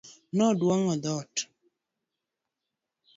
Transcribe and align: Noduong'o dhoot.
Noduong'o 0.37 0.95
dhoot. 1.03 1.35